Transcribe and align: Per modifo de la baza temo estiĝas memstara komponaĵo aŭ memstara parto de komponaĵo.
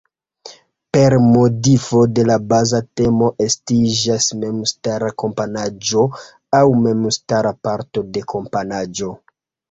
Per 0.95 1.15
modifo 1.23 1.99
de 2.19 2.23
la 2.29 2.37
baza 2.53 2.79
temo 3.01 3.27
estiĝas 3.45 4.29
memstara 4.43 5.11
komponaĵo 5.25 6.05
aŭ 6.61 6.63
memstara 6.87 7.53
parto 7.69 8.05
de 8.17 8.25
komponaĵo. 8.35 9.11